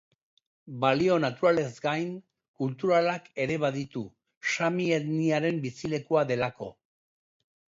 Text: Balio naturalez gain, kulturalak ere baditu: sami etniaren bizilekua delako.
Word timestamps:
Balio 0.83 1.17
naturalez 1.25 1.67
gain, 1.83 2.15
kulturalak 2.63 3.29
ere 3.45 3.59
baditu: 3.65 4.03
sami 4.55 4.89
etniaren 4.99 5.63
bizilekua 5.67 6.25
delako. 6.33 6.75